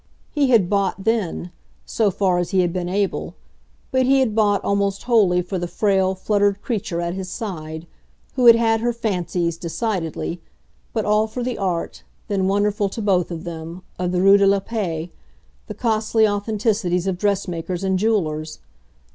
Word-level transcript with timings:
He 0.31 0.49
had 0.49 0.67
"bought" 0.67 1.03
then, 1.03 1.51
so 1.85 2.09
far 2.09 2.39
as 2.39 2.49
he 2.49 2.61
had 2.61 2.73
been 2.73 2.89
able, 2.89 3.35
but 3.91 4.07
he 4.07 4.19
had 4.19 4.33
bought 4.33 4.63
almost 4.63 5.03
wholly 5.03 5.43
for 5.43 5.59
the 5.59 5.67
frail, 5.67 6.15
fluttered 6.15 6.59
creature 6.63 6.99
at 7.01 7.13
his 7.13 7.29
side, 7.29 7.85
who 8.33 8.47
had 8.47 8.55
had 8.55 8.81
her 8.81 8.93
fancies, 8.93 9.57
decidedly, 9.57 10.41
but 10.91 11.05
all 11.05 11.27
for 11.27 11.43
the 11.43 11.59
art, 11.59 12.01
then 12.29 12.47
wonderful 12.47 12.89
to 12.89 12.99
both 12.99 13.29
of 13.29 13.43
them, 13.43 13.83
of 13.99 14.11
the 14.11 14.21
Rue 14.23 14.37
de 14.37 14.47
la 14.47 14.59
Paix, 14.59 15.11
the 15.67 15.75
costly 15.75 16.23
authenticities 16.27 17.05
of 17.05 17.19
dressmakers 17.19 17.83
and 17.83 17.99
jewellers. 17.99 18.57